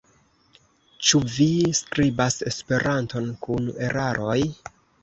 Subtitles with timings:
[1.09, 1.47] Ĉu vi
[1.81, 4.43] skribas Esperanton kun eraroj?